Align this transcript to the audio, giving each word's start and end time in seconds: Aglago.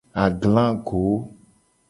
Aglago. 0.23 1.03